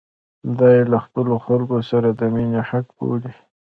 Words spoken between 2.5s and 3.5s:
حق بولي.